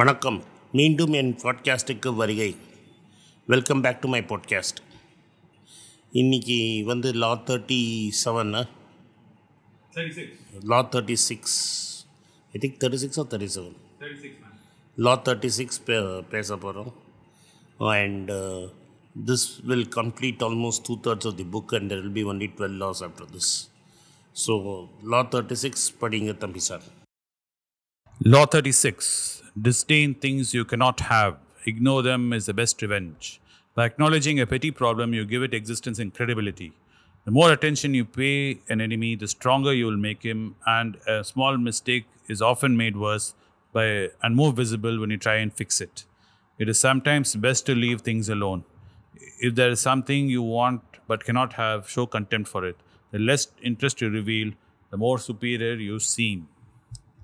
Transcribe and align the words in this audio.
வணக்கம். 0.00 0.44
மீண்டும் 0.72 1.12
என் 1.12 1.34
பாட்காஸ்ட்டுக்கு 1.34 2.14
வருகை. 2.14 2.56
Welcome 3.46 3.80
back 3.80 4.00
to 4.00 4.08
my 4.08 4.20
podcast 4.20 4.78
இன்னைக்கு 6.12 6.82
வந்து 6.84 7.12
law 7.12 7.36
thirty 7.36 8.10
seven 8.24 8.68
36. 9.94 10.38
Law 10.60 10.88
thirty 10.88 11.12
six 11.12 11.56
I 12.52 12.60
think 12.60 12.80
thirty 12.80 12.94
six 12.94 13.18
or 13.20 13.26
thirty 13.26 13.48
seven 13.54 13.76
36, 13.98 14.32
man. 14.42 14.52
Law 14.96 15.22
thirty 15.22 15.46
six 15.46 15.84
பே 15.84 16.20
பேச 16.20 16.56
போகிறோம் 16.56 16.94
and 17.78 18.30
this 19.26 19.64
will 19.64 19.88
complete 19.96 20.46
almost 20.48 20.86
two 20.86 21.00
thirds 21.00 21.26
of 21.26 21.36
the 21.36 21.46
book 21.52 21.74
and 21.74 21.92
there 21.92 22.00
will 22.00 22.12
be 22.12 22.24
only 22.24 22.50
twelve 22.56 22.76
laws 22.76 23.04
after 23.04 23.28
this 23.32 23.68
so 24.46 24.86
law 25.02 25.26
thirty 25.26 25.52
six 25.52 25.94
படிங்க 26.00 26.36
தம்பி 26.36 26.58
sir. 26.58 26.82
Law 28.23 28.45
36. 28.45 29.43
Disdain 29.61 30.15
things 30.15 30.51
you 30.51 30.65
cannot 30.65 31.01
have. 31.01 31.37
Ignore 31.67 32.01
them 32.01 32.33
is 32.33 32.47
the 32.47 32.55
best 32.55 32.81
revenge. 32.81 33.41
By 33.75 33.85
acknowledging 33.85 34.39
a 34.39 34.47
petty 34.47 34.71
problem, 34.71 35.13
you 35.13 35.25
give 35.25 35.43
it 35.43 35.53
existence 35.53 35.99
and 35.99 36.11
credibility. 36.11 36.71
The 37.25 37.31
more 37.31 37.51
attention 37.51 37.93
you 37.93 38.05
pay 38.05 38.61
an 38.69 38.81
enemy, 38.81 39.15
the 39.15 39.27
stronger 39.27 39.73
you 39.73 39.85
will 39.85 39.97
make 39.97 40.23
him, 40.23 40.55
and 40.65 40.97
a 41.07 41.23
small 41.23 41.57
mistake 41.57 42.05
is 42.27 42.41
often 42.41 42.75
made 42.75 42.97
worse 42.97 43.35
by 43.73 44.09
and 44.23 44.35
more 44.35 44.53
visible 44.53 44.99
when 44.99 45.11
you 45.11 45.17
try 45.17 45.35
and 45.35 45.53
fix 45.53 45.79
it. 45.79 46.05
It 46.57 46.67
is 46.67 46.79
sometimes 46.79 47.35
best 47.35 47.65
to 47.67 47.75
leave 47.75 48.01
things 48.01 48.29
alone. 48.29 48.63
If 49.39 49.53
there 49.53 49.69
is 49.69 49.81
something 49.81 50.29
you 50.29 50.41
want 50.41 50.81
but 51.07 51.25
cannot 51.25 51.53
have, 51.53 51.87
show 51.87 52.07
contempt 52.07 52.49
for 52.49 52.65
it. 52.65 52.77
The 53.11 53.19
less 53.19 53.49
interest 53.61 54.01
you 54.01 54.09
reveal, 54.09 54.53
the 54.89 54.97
more 54.97 55.19
superior 55.19 55.75
you 55.75 55.99
seem. 55.99 56.41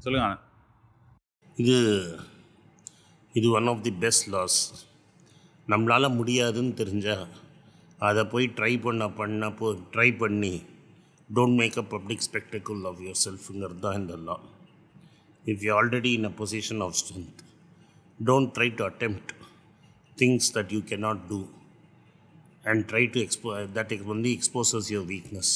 சொல்லுங்க 0.04 0.26
ஆனந்த். 0.28 0.45
இது 1.57 1.77
இது 3.35 3.47
one 3.59 3.69
of 3.69 3.83
the 3.85 3.93
best 4.01 4.27
laws 4.29 4.57
நம்மளால் 5.69 6.17
முடியாதுன்னு 6.17 6.73
தெரிஞ்சால் 6.73 7.25
அதை 7.99 8.23
போய் 8.25 8.47
try 8.49 8.73
பண்ண 8.81 9.05
பண்ண 9.11 9.49
போ 9.51 9.69
ட்ரை 9.95 10.09
பண்ணி 10.19 10.53
don't 11.31 11.57
make 11.61 11.79
a 11.79 11.85
public 11.95 12.25
spectacle 12.27 12.83
of 12.85 13.01
your 13.01 13.21
செல்ஃபுங்கிறது 13.25 13.81
தான் 13.81 13.97
இந்த 14.01 14.17
law 14.17 14.37
if 15.45 15.65
you 15.65 15.73
already 15.73 16.13
in 16.19 16.25
a 16.25 16.35
position 16.43 16.83
of 16.83 16.97
strength 16.97 17.41
don't 18.21 18.53
try 18.59 18.69
to 18.75 18.85
attempt 18.85 19.33
things 20.19 20.51
that 20.57 20.75
you 20.77 20.83
cannot 20.93 21.25
do 21.29 21.41
and 22.65 22.85
try 22.93 23.05
to 23.17 23.21
expo 23.21 23.51
that 23.79 23.91
that 23.93 24.07
only 24.07 24.33
exposes 24.39 24.91
your 24.95 25.09
weakness 25.15 25.55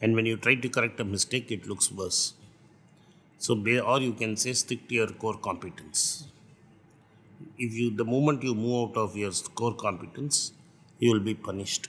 and 0.00 0.14
when 0.14 0.26
you 0.26 0.36
try 0.46 0.56
to 0.60 0.70
correct 0.78 1.00
a 1.00 1.08
mistake 1.16 1.52
it 1.56 1.66
looks 1.66 1.92
worse. 1.92 2.22
So, 3.40 3.52
pay 3.64 3.74
or 3.90 3.98
you 4.06 4.14
can 4.20 4.32
say 4.42 4.52
stick 4.62 4.80
to 4.88 4.94
your 4.98 5.10
core 5.22 5.38
competence. 5.48 6.00
If 7.64 7.72
you, 7.78 7.86
the 8.00 8.06
moment 8.14 8.40
you 8.42 8.54
move 8.54 8.76
out 8.80 8.96
of 9.04 9.16
your 9.22 9.32
core 9.60 9.76
competence, 9.84 10.36
you 11.00 11.10
will 11.12 11.24
be 11.30 11.36
punished. 11.48 11.86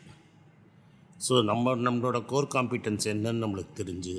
So 1.26 1.34
நம்ம 1.50 1.72
நம்மளோட 1.86 2.18
core 2.32 2.46
competence 2.54 3.06
என்னன்னு 3.14 3.42
நம்மளுக்கு 3.44 3.74
தெரிஞ்சு 3.80 4.14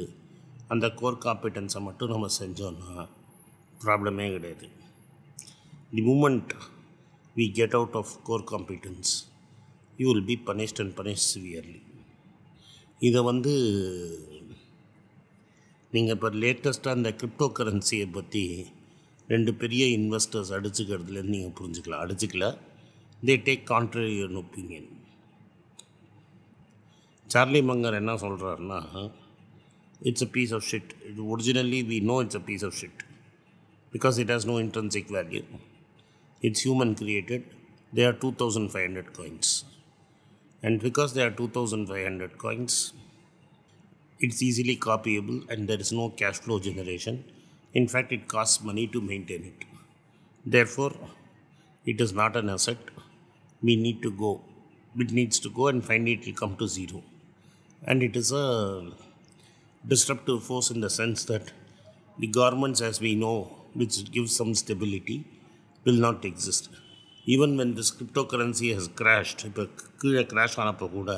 அந்த 0.72 0.86
core 1.00 1.16
காம்பிட்டன்ஸை 1.24 1.80
மட்டும் 1.86 2.10
நம்ம 2.12 2.26
செஞ்சோன்னா 2.40 3.04
ப்ராப்ளமே 3.84 4.26
கிடையாது 4.34 4.66
the 5.94 6.02
moment 6.10 6.52
we 7.36 7.46
get 7.58 7.76
out 7.78 7.96
of 8.00 8.12
core 8.28 8.44
competence 8.52 9.12
you 9.98 10.06
will 10.10 10.26
be 10.32 10.36
punished 10.50 10.82
and 10.84 10.94
punish 11.00 11.24
severely 11.32 11.80
இதை 13.08 13.22
வந்து 13.30 13.54
நீங்கள் 15.92 16.14
இப்போ 16.14 16.28
லேட்டஸ்ட்டாக 16.42 16.98
இந்த 16.98 17.10
கிரிப்டோ 17.20 17.46
கரன்சியை 17.58 18.06
பற்றி 18.12 18.44
ரெண்டு 19.28 19.50
பெரிய 19.54 19.84
இன்வெஸ்டர்ஸ் 19.98 20.52
அடிச்சுக்கிறதுலேருந்து 20.56 21.34
நீங்கள் 21.36 21.56
புரிஞ்சுக்கலாம். 21.60 22.02
அடிச்சுக்கல. 22.04 22.46
They 23.22 23.34
take 23.46 23.64
contrary 23.72 24.14
opinion 24.42 24.88
Charlie 27.30 27.60
Munger 27.60 27.96
என்ன 27.98 28.12
சொல்கிறாருன்னா 28.14 28.78
it's 30.00 30.24
a 30.26 30.30
piece 30.36 30.52
of 30.52 30.66
shit 30.70 30.92
இது 31.10 31.22
originally 31.32 31.80
we 31.90 31.98
know 32.02 32.16
it's 32.20 32.36
a 32.36 32.42
piece 32.46 32.64
of 32.64 32.76
shit 32.80 33.02
because 33.92 34.18
it 34.18 34.32
has 34.34 34.46
no 34.46 34.56
intrinsic 34.64 35.10
value 35.18 35.42
it's 36.42 36.62
human 36.66 36.94
created 37.02 37.46
they 37.92 38.04
are 38.04 38.18
two 38.18 38.30
thousand 38.42 38.70
five 38.72 38.86
hundred 38.88 39.12
coins 39.18 39.52
and 40.62 40.78
because 40.82 41.14
they 41.18 41.22
are 41.22 41.36
two 41.42 41.46
thousand 41.58 41.86
five 41.90 42.04
hundred 42.06 42.36
coins 42.36 42.78
it's 44.19 44.41
easily 44.41 44.75
copyable 44.77 45.47
and 45.49 45.67
there 45.67 45.79
is 45.79 45.91
no 45.91 46.09
cash 46.09 46.39
flow 46.39 46.59
generation. 46.59 47.25
In 47.73 47.87
fact, 47.87 48.11
it 48.11 48.27
costs 48.27 48.63
money 48.63 48.87
to 48.87 49.01
maintain 49.01 49.43
it. 49.51 49.65
Therefore, 50.45 50.93
it 51.85 51.99
is 51.99 52.13
not 52.13 52.35
an 52.35 52.49
asset. 52.49 52.77
We 53.61 53.75
need 53.75 54.01
to 54.03 54.11
go. 54.11 54.41
It 54.97 55.11
needs 55.11 55.39
to 55.39 55.49
go 55.49 55.67
and 55.67 55.83
finally 55.83 56.13
it 56.13 56.25
will 56.25 56.33
come 56.33 56.55
to 56.57 56.67
zero. 56.67 57.03
And 57.83 58.01
it 58.01 58.15
is 58.15 58.31
a 58.31 58.91
disruptive 59.87 60.43
force 60.43 60.71
in 60.71 60.79
the 60.81 60.89
sense 60.89 61.25
that 61.25 61.51
the 62.17 62.27
governments, 62.27 62.81
as 62.81 63.01
we 63.01 63.13
know, 63.15 63.57
which 63.73 64.09
gives 64.11 64.35
some 64.35 64.55
stability, 64.55 65.25
will 65.83 65.99
not 66.07 66.23
exist. 66.23 66.69
Even 67.25 67.57
when 67.57 67.75
this 67.75 67.91
cryptocurrency 67.91 68.73
has 68.73 68.87
crashed, 68.99 69.41
இப்போ 69.49 69.63
கீழே 70.01 70.23
crash 70.31 70.55
ஆனப்போ 70.61 70.87
கூட 70.95 71.11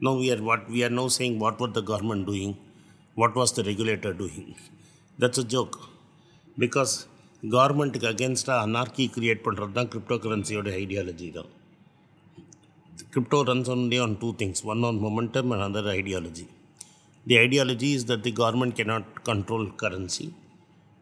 now 0.00 0.14
we 0.20 0.28
are 0.32 0.42
what 0.48 0.62
we 0.74 0.80
are 0.86 0.94
now 1.00 1.08
saying 1.16 1.34
what 1.44 1.58
was 1.62 1.72
the 1.78 1.84
government 1.90 2.24
doing 2.30 2.52
what 3.16 3.34
was 3.40 3.50
the 3.58 3.64
regulator 3.70 4.12
doing 4.22 4.46
that's 5.18 5.40
a 5.44 5.48
joke 5.56 5.76
because 6.56 6.94
கவர்மெண்ட்டுக்கு 7.42 8.06
அகேன்ஸ்டாக 8.10 8.64
அனார்கி 8.66 9.04
create 9.14 9.42
பண்ணுறது 9.46 9.72
தான் 9.78 9.88
crypto 9.92 10.16
கரன்சியோட 10.22 10.68
ideology 10.82 11.26
தான் 11.36 11.50
crypto 13.12 13.38
runs 13.48 13.70
only 13.74 13.98
on 14.04 14.12
two 14.22 14.30
things 14.40 14.58
one 14.70 14.84
on 14.88 14.96
momentum 15.06 15.52
and 15.54 15.62
another 15.66 15.90
ideology 16.00 16.46
the 17.26 17.36
ideology 17.46 17.90
is 17.98 18.04
that 18.10 18.22
the 18.28 18.32
government 18.40 18.72
cannot 18.78 19.04
control 19.30 19.64
currency 19.82 20.26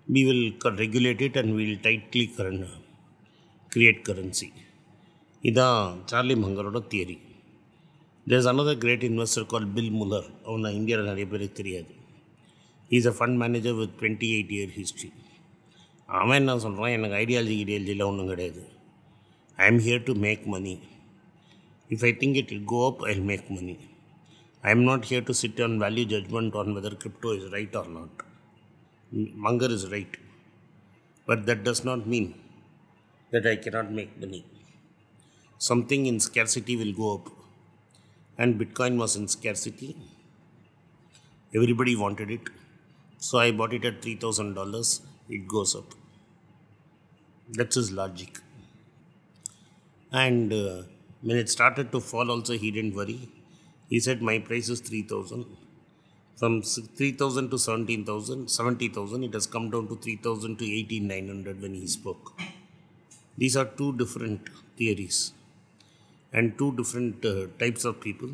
we 0.07 0.23
will 0.29 0.43
co- 0.63 0.75
regulate 0.85 1.23
it 1.29 1.37
and 1.41 1.51
we 1.59 1.63
will 1.69 1.81
tightly 1.89 2.27
current, 2.39 2.65
create 3.73 4.01
currency 4.09 4.49
இதான் 5.45 5.79
Charlie 6.11 6.35
மங்கரோட 6.43 6.81
theory 6.93 7.17
there 8.27 8.41
is 8.43 8.49
another 8.53 8.79
great 8.83 9.05
investor 9.09 9.47
call 9.53 9.67
bill 9.77 9.93
Muller 9.99 10.29
அவனை 10.49 10.71
இந்தியாவில் 10.79 11.11
நிறைய 11.11 11.27
பேருக்கு 11.33 11.59
தெரியாது 11.61 11.93
is 12.91 13.09
a 13.11 13.15
fund 13.19 13.39
manager 13.43 13.77
with 13.81 13.95
twenty 14.01 14.29
eight 14.37 14.53
year 14.57 14.73
history 14.79 15.11
அவன் 16.09 16.39
என்ன 16.41 16.57
சொல்கிறான் 16.65 16.95
எனக்கு 16.97 17.17
ஐடியாலஜி 17.23 17.57
ஐடியாலஜியில் 17.65 18.09
ஒன்றும் 18.11 18.31
கிடையாது 18.33 18.63
I 19.59 19.67
am 19.73 19.81
here 19.87 20.05
to 20.09 20.15
make 20.27 20.45
money 20.55 20.75
if 21.91 22.05
I 22.11 22.13
think 22.23 22.39
it 22.43 22.53
will 22.57 22.67
go 22.75 22.83
up 22.91 23.03
I 23.13 23.15
make 23.31 23.49
money 23.57 23.77
I 24.65 24.73
am 24.77 24.85
not 24.91 25.07
here 25.11 25.27
to 25.31 25.37
sit 25.43 25.63
on 25.69 25.77
value 25.85 26.05
judgment 26.15 26.57
on 26.63 26.73
whether 26.77 26.99
crypto 27.05 27.33
is 27.39 27.49
right 27.57 27.77
or 27.83 27.91
not 27.99 28.21
Munger 29.47 29.75
is 29.79 29.89
right 29.97 30.17
but 31.29 31.45
that 31.51 31.65
does 31.69 31.85
not 31.91 32.07
mean 32.15 32.31
that 33.33 33.47
I 33.47 33.57
cannot 33.57 33.91
make 33.91 34.21
money. 34.21 34.45
Something 35.61 36.05
in 36.07 36.21
scarcity 36.21 36.77
will 36.77 36.93
go 36.93 37.15
up. 37.15 37.36
And 38.38 38.58
Bitcoin 38.58 38.96
was 38.98 39.18
in 39.18 39.28
scarcity. 39.28 39.98
Everybody 41.54 41.94
wanted 41.96 42.32
it. 42.32 42.42
So 43.18 43.38
I 43.40 43.52
bought 43.52 43.74
it 43.74 43.84
at 43.84 44.02
$3,000. 44.02 45.02
It 45.30 45.46
goes 45.48 45.76
up. 45.76 45.94
That's 47.50 47.76
his 47.76 47.92
logic. 47.92 48.40
And 50.12 50.52
uh, 50.54 50.84
when 51.22 51.38
it 51.38 51.50
started 51.50 51.92
to 51.92 52.00
fall, 52.00 52.32
also, 52.32 52.58
he 52.58 52.72
didn't 52.72 52.96
worry. 52.96 53.30
He 53.90 54.00
said, 54.00 54.22
My 54.22 54.40
price 54.40 54.70
is 54.70 54.80
3000 54.82 55.46
From 56.36 56.60
s- 56.60 56.80
3000 56.98 57.50
to 57.52 57.60
17,000, 57.60 58.50
70,000, 58.50 59.24
it 59.24 59.34
has 59.34 59.48
come 59.48 59.70
down 59.70 59.88
to 59.90 59.96
3000 59.98 60.58
to 60.60 60.66
18,900 60.66 61.62
when 61.62 61.74
he 61.74 61.88
spoke. 61.88 62.40
These 63.38 63.56
are 63.58 63.66
two 63.66 63.94
different 63.98 64.50
theories 64.78 65.34
and 66.33 66.57
two 66.59 66.71
different 66.79 67.25
uh, 67.25 67.47
types 67.63 67.85
of 67.85 67.95
people 68.01 68.33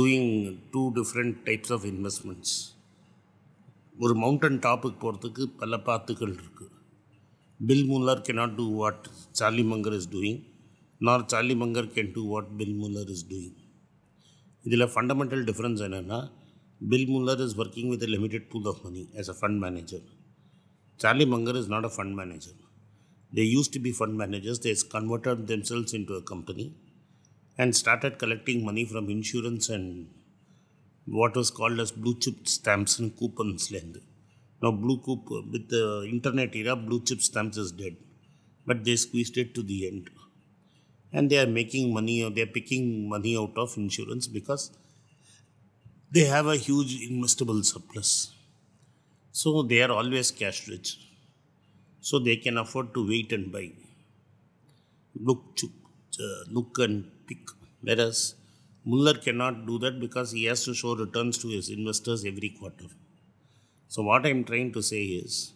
doing 0.00 0.24
two 0.74 0.86
different 0.98 1.34
types 1.48 1.70
of 1.76 1.82
investments. 1.94 2.50
ஒரு 4.04 4.14
mountain 4.22 4.58
டாப்புக்கு 4.66 4.98
போகிறதுக்கு 5.04 5.44
பல 5.60 5.78
பாத்துக்கள் 5.86 6.34
இருக்குது 6.38 6.74
bill 7.60 7.86
Muller 7.92 8.22
cannot 8.26 8.52
do 8.60 8.66
what 8.80 8.98
Charlie 9.40 9.64
Munger 9.72 9.96
is 10.00 10.10
doing 10.14 10.38
nor 11.00 11.24
Charlie 11.32 11.56
Munger 11.62 11.88
can 11.96 12.12
do 12.18 12.24
what 12.34 12.46
bill 12.60 12.76
Muller 12.82 13.10
is 13.14 13.24
doing 13.32 13.56
இதில் 14.64 14.90
fundamental 14.94 15.44
difference 15.50 15.82
என்னென்னா 15.86 16.20
bill 16.80 17.08
Muller 17.14 17.42
is 17.46 17.56
working 17.62 17.90
with 17.94 18.06
limited 18.14 18.48
pool 18.54 18.70
of 18.72 18.82
money 18.86 19.04
as 19.20 19.28
a 19.34 19.38
fund 19.42 19.58
manager. 19.66 20.02
Charlie 21.00 21.26
Munger 21.34 21.58
is 21.62 21.70
not 21.74 21.88
a 21.90 21.92
fund 21.96 22.16
manager 22.20 22.56
they 23.32 23.44
used 23.56 23.72
to 23.76 23.80
be 23.86 23.90
fund 23.92 24.14
managers 24.22 24.58
they 24.64 24.72
converted 24.94 25.40
themselves 25.52 25.90
into 25.98 26.12
a 26.20 26.22
company 26.30 26.66
and 27.57 27.75
started 27.75 28.17
collecting 28.17 28.65
money 28.65 28.85
from 28.85 29.09
insurance 29.09 29.69
and 29.69 30.07
what 31.05 31.35
was 31.35 31.51
called 31.51 31.79
as 31.79 31.91
blue 31.91 32.17
chip 32.19 32.47
stamps 32.47 32.99
and 32.99 33.15
coupons 33.17 33.71
Now, 34.61 34.71
Blue 34.71 34.99
Coop, 34.99 35.29
with 35.51 35.69
the 35.69 36.07
internet 36.09 36.55
era, 36.55 36.75
Blue 36.75 37.03
Chip 37.03 37.21
Stamps 37.21 37.57
is 37.57 37.73
dead. 37.73 37.97
But 38.65 38.85
they 38.85 38.95
squeezed 38.95 39.37
it 39.37 39.53
to 39.55 39.61
the 39.61 39.87
end. 39.87 40.09
And 41.11 41.29
they 41.29 41.37
are 41.37 41.47
making 41.47 41.93
money, 41.93 42.23
or 42.23 42.29
they 42.29 42.43
are 42.43 42.53
picking 42.57 43.09
money 43.09 43.37
out 43.37 43.57
of 43.57 43.75
insurance 43.75 44.27
because 44.27 44.71
they 46.11 46.25
have 46.25 46.47
a 46.47 46.55
huge 46.55 46.93
investable 47.09 47.63
surplus. 47.65 48.33
So 49.33 49.63
they 49.63 49.81
are 49.81 49.91
always 49.91 50.31
cash 50.31 50.67
rich. 50.69 50.97
So 51.99 52.19
they 52.19 52.37
can 52.37 52.57
afford 52.57 52.93
to 52.93 53.05
wait 53.05 53.33
and 53.33 53.51
buy. 53.51 53.73
Look, 55.19 55.57
uh, 56.19 56.43
look 56.49 56.79
and 56.79 57.11
pick. 57.28 57.44
Whereas 57.80 58.34
Muller 58.84 59.14
cannot 59.14 59.66
do 59.66 59.78
that 59.78 60.00
because 60.00 60.32
he 60.32 60.44
has 60.44 60.64
to 60.64 60.74
show 60.74 60.94
returns 60.96 61.38
to 61.38 61.48
his 61.48 61.68
investors 61.68 62.24
every 62.24 62.50
quarter. 62.58 62.88
So 63.88 64.02
what 64.02 64.26
I'm 64.26 64.44
trying 64.44 64.72
to 64.72 64.82
say 64.82 65.02
is, 65.22 65.52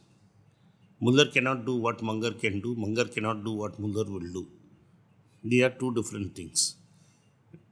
Muller 1.00 1.26
cannot 1.26 1.64
do 1.66 1.76
what 1.76 2.02
Munger 2.02 2.32
can 2.32 2.60
do. 2.60 2.74
Munger 2.76 3.06
cannot 3.06 3.44
do 3.44 3.52
what 3.52 3.78
Muller 3.78 4.04
will 4.04 4.30
do. 4.38 4.46
They 5.44 5.62
are 5.62 5.70
two 5.70 5.92
different 5.94 6.36
things. 6.36 6.76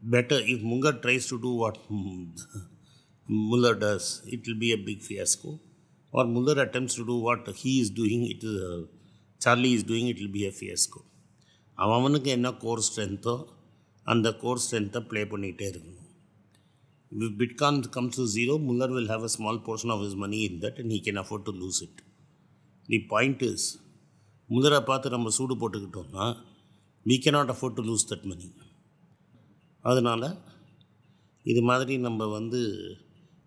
Better 0.03 0.39
if 0.43 0.63
Munger 0.63 0.93
tries 0.93 1.27
to 1.29 1.41
do 1.41 1.53
what 1.63 1.79
Muller 3.29 3.75
does, 3.75 4.23
it 4.27 4.47
will 4.47 4.59
be 4.59 4.73
a 4.73 4.77
big 4.77 5.03
fiasco. 5.03 5.61
Or 6.13 6.25
Muller 6.25 6.61
attempts 6.63 6.95
to 6.97 7.05
do 7.07 7.19
what 7.19 7.47
he 7.49 7.81
is 7.81 7.91
doing, 7.91 8.27
it 8.27 8.43
is 8.43 8.61
a, 8.61 8.87
Charlie 9.41 9.75
is 9.75 9.85
doing, 9.85 10.09
it 10.09 10.19
will 10.21 10.35
be 10.41 10.47
a 10.47 10.53
fiasco. 10.53 11.01
அவனுக்கு 11.85 12.31
என்ன 12.37 12.49
core 12.63 12.81
ஸ்ட்ரென்த்தோ 12.89 13.35
அந்த 14.14 14.28
core 14.42 14.62
ஸ்ட்ரென்த்தை 14.64 15.02
play 15.12 15.22
பண்ணிகிட்டே 15.32 15.68
இருக்கணும். 15.72 16.10
If 17.12 17.38
bitcoin 17.42 17.80
comes 17.96 18.18
to 18.20 18.26
zero 18.36 18.54
Miller 18.68 18.94
will 18.96 19.12
have 19.14 19.26
a 19.30 19.32
small 19.36 19.62
portion 19.68 19.94
of 19.96 20.04
his 20.08 20.18
money 20.24 20.40
in 20.48 20.60
that 20.64 20.80
and 20.82 20.94
he 20.96 21.00
can 21.08 21.22
afford 21.24 21.46
to 21.50 21.54
lose 21.62 21.80
it 21.86 22.02
the 22.90 23.00
point 23.14 23.44
is 23.52 23.68
முல்லரை 24.50 24.82
பார்த்து 24.90 25.16
நம்ம 25.16 25.32
சூடு 25.38 25.56
போட்டுக்கிட்டோம்னா 25.62 26.26
we 27.06 27.16
cannot 27.26 27.54
afford 27.54 27.78
to 27.80 27.86
lose 27.90 28.10
that 28.12 28.28
money 28.32 28.50
அதனால் 29.86 30.28
இது 31.46 31.62
மாதிரி 31.70 31.94
நம்ம 32.08 32.28
வந்து 32.38 32.62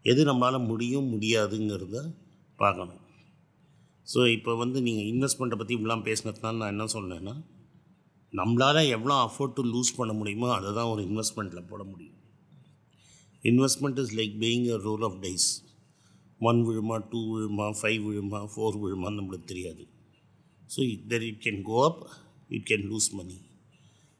எது 0.04 0.22
நம்மளால் 0.28 0.66
முடியும் 0.70 1.08
முடியாதுங்கிறத 1.12 1.96
பார்க்கணும். 2.58 3.02
ஸோ 4.06 4.20
இப்போ 4.34 4.52
வந்து 4.62 4.78
நீங்கள் 4.86 5.08
இன்வெஸ்ட்மெண்ட்டை 5.12 5.56
பற்றி 5.60 5.74
இப்படிலாம் 5.76 6.04
பேசினதுனால 6.08 6.58
நான் 6.60 6.74
என்ன 6.74 6.86
சொன்னேன்னா 6.94 7.34
நம்மளால் 8.32 8.80
எவ்வளோ 8.96 9.14
அஃபோர்ட் 9.26 9.54
டு 9.58 9.62
லூஸ் 9.74 9.90
பண்ண 9.98 10.12
முடியுமோ 10.18 10.48
அதை 10.56 10.70
தான் 10.78 10.90
ஒரு 10.92 11.02
இன்வெஸ்ட்மெண்ட்டில் 11.08 11.68
போட 11.70 11.82
முடியும். 11.90 12.16
Investment 13.50 14.00
is 14.02 14.14
like 14.18 14.34
paying 14.42 14.66
a 14.74 14.78
roll 14.88 15.04
of 15.08 15.18
dice 15.24 15.46
one 16.40 16.58
விழுமா 16.68 16.96
two 17.10 17.20
விழுமா 17.34 17.66
ஃபைவ் 17.78 18.00
விழுமா 18.06 18.40
ஃபோர் 18.52 18.78
விழுமான்னு 18.82 19.18
நம்மளுக்கு 19.20 19.50
தெரியாது. 19.52 19.84
So 20.74 20.80
there 21.12 21.26
it 21.30 21.42
can 21.46 21.60
go 21.70 21.78
up 21.90 22.02
it 22.56 22.66
can 22.70 22.86
lose 22.92 23.08
money 23.18 23.38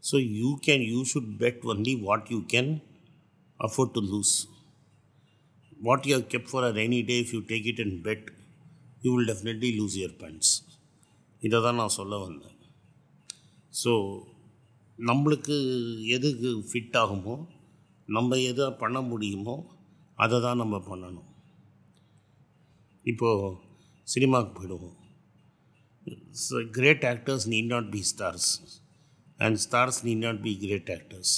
so 0.05 0.17
you 0.41 0.51
can 0.69 0.85
you 0.93 1.01
should 1.13 1.33
bet 1.45 1.61
only 1.73 1.95
what 2.09 2.29
you 2.35 2.41
can 2.55 2.73
afford 3.61 3.95
to 3.99 4.03
lose 4.13 4.35
what 5.89 6.07
you 6.09 6.15
are 6.19 6.29
kept 6.35 6.51
for 6.53 6.67
a 6.71 6.73
rainy 6.81 7.01
day 7.11 7.17
if 7.25 7.33
you 7.37 7.43
take 7.53 7.67
it 7.73 7.83
and 7.87 7.99
bet 8.09 8.27
you 9.05 9.11
will 9.17 9.31
definitely 9.33 9.73
lose 9.81 9.97
your 10.03 10.17
funds 10.25 10.53
இதை 11.43 11.59
தான் 11.67 11.81
நான் 11.81 11.97
சொல்ல 12.01 12.17
வந்தேன். 12.27 12.58
So 13.83 13.93
நம்மளுக்கு 14.99 15.57
எதுக்கு 16.17 16.51
fit 16.69 16.97
ஆகுமோ 17.03 17.35
நம்ம 18.17 18.39
எதை 18.51 18.67
பண்ண 18.83 18.99
முடியுமோ 19.11 19.57
அதை 20.19 20.37
தான் 20.45 20.61
நம்ம 20.63 20.77
பண்ணணும். 20.91 21.29
இப்போது 23.05 23.51
சினிமாவுக்கு 24.09 24.55
போயிடுவோம். 24.59 24.97
Great 26.77 27.05
actors 27.13 27.47
need 27.53 27.73
not 27.75 27.91
be 27.95 28.01
stars 28.13 28.51
and 29.45 29.59
stars 29.65 30.01
need 30.07 30.25
not 30.27 30.41
be 30.47 30.53
great 30.65 30.93
actors 30.97 31.35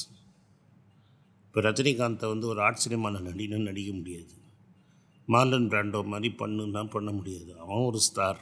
இப்போ 1.46 1.60
ரஜினிகாந்தை 1.68 2.26
வந்து 2.32 2.46
ஒரு 2.52 2.60
ஆர்ட் 2.66 2.84
சினிமாவில் 2.84 3.26
நடின்னு 3.28 3.68
நடிக்க 3.68 3.92
முடியாது. 4.00 4.34
மார்லன் 5.28 5.68
பிராண்டோ 5.72 6.00
மாதிரி 6.12 6.28
பண்ணுன்னா 6.42 6.82
பண்ண 6.94 7.10
முடியாது. 7.16 7.50
அவன் 7.62 7.86
ஒரு 7.90 8.00
ஸ்டார் 8.08 8.40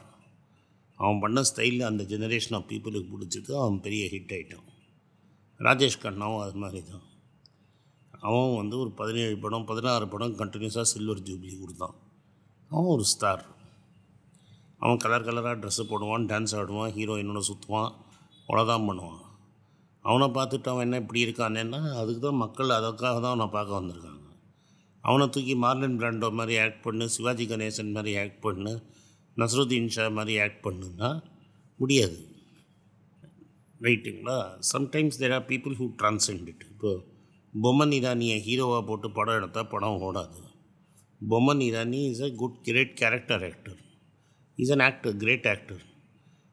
அவன் 1.00 1.23
பண்ண 1.25 1.41
ஸ்டைலில் 1.50 1.89
அந்த 1.91 2.03
ஜெனரேஷன் 2.12 2.56
ஆஃப் 2.59 2.69
பீப்புளுக்கு 2.71 3.12
பிடிச்சது 3.12 3.53
அவன் 3.62 3.79
பெரிய 3.87 4.05
ஹிட் 4.15 4.35
ஆகிட்டான் 4.37 4.67
ராஜேஷ் 5.61 6.03
கண்ணாவும் 6.05 6.43
அது 6.45 6.56
மாதிரி 6.62 6.81
தான் 6.91 7.05
அவன் 8.27 8.59
வந்து 8.61 8.77
ஒரு 8.83 8.91
பதினேழு 9.00 9.37
படம் 9.45 9.67
பதினாறு 9.71 10.06
படம் 10.12 10.37
கண்டினியூஸாக 10.41 10.87
சில்வர் 10.93 11.25
ஜூப்ளி 11.27 11.53
கொடுத்தான். 11.61 11.97
அவன் 12.71 12.93
ஒரு 12.97 13.05
ஸ்டார் 13.12 13.45
அவன் 14.83 15.03
கலர் 15.05 15.27
கலராக 15.29 15.56
ட்ரெஸ்ஸு 15.62 15.85
போடுவான் 15.91 16.27
டான்ஸ் 16.31 16.55
ஆடுவான் 16.59 16.93
ஹீரோயினோட 16.97 17.41
சுற்றுவான் 17.49 17.91
அவ்வளோதான் 18.49 18.87
பண்ணுவான். 18.89 19.23
அவனை 20.05 20.27
பார்த்துட்டு 20.37 20.71
அவன் 20.73 20.87
என்ன 20.87 21.01
இப்படி 21.03 21.25
இருக்கானேன்னா 21.27 21.81
அதுக்கு 22.01 22.21
தான் 22.27 22.43
மக்கள் 22.44 22.77
அதுக்காக 22.79 23.17
தான் 23.25 23.35
அவனை 23.35 23.49
பார்க்க 23.56 23.81
வந்திருக்காங்க. 23.81 24.25
அவனை 25.05 25.27
தூக்கி 25.35 25.55
மார்லின் 25.65 25.99
பிராண்டோ 26.01 26.29
மாதிரி 26.39 26.55
ஆக்ட் 26.65 26.85
பண்ணு 26.87 27.05
சிவாஜி 27.17 27.44
கணேசன் 27.53 27.94
மாதிரி 27.97 28.12
ஆக்ட் 28.23 28.44
பண்ணு 28.47 28.73
நஸ்ருதீன் 29.40 29.93
ஷா 29.96 30.05
மாதிரி 30.19 30.35
ஆக்ட் 30.44 30.64
பண்ணுன்னா 30.67 31.11
முடியாது. 31.81 32.19
ரைட்டுங்களா 33.87 34.38
sometimes 34.73 35.19
there 35.23 35.35
are 35.38 35.46
people 35.50 35.75
who 35.81 35.87
transcend 36.00 36.46
it 36.52 36.64
இப்போது 36.70 37.05
பொம்மன் 37.55 37.94
இரானியை 37.99 38.38
ஹீரோவாக 38.46 38.82
போட்டு 38.88 39.08
படம் 39.19 39.38
எடுத்தால் 39.40 39.70
படம் 39.75 40.00
ஓடாது. 40.06 40.40
Boman 41.20 41.62
Irani 41.69 42.00
is 42.12 42.25
a 42.29 42.31
good 42.40 42.58
great 42.69 42.94
character 43.02 43.44
actor 43.50 43.79
is 44.58 44.73
an 44.75 44.85
actor 44.88 45.14
great 45.23 45.46
actor 45.52 45.84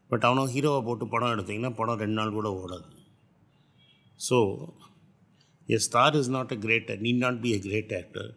but 0.09 0.25
அவனை 0.27 0.43
ஹீரோவாக 0.55 0.83
போட்டு 0.88 1.05
படம் 1.13 1.33
எடுத்திங்கன்னா 1.35 1.71
படம் 1.79 1.99
ரெண்டு 2.03 2.17
நாள் 2.19 2.35
கூட 2.38 2.49
ஓடாது. 2.61 2.91
So 4.19 4.38
a 5.69 5.79
star 5.88 6.17
is 6.19 6.31
not 6.38 6.53
a 6.55 6.59
great 6.65 6.91
need 7.05 7.21
not 7.25 7.41
be 7.45 7.51
a 7.57 7.59
great 7.67 7.93
actor 8.01 8.29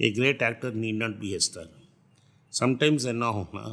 a 0.00 0.10
great 0.18 0.42
actor 0.48 0.74
need 0.84 1.00
not 1.04 1.16
be 1.22 1.30
a 1.38 1.40
star 1.48 1.72
sometimes 2.52 3.06
என்ன 3.12 3.24
ஆகும்னா 3.30 3.64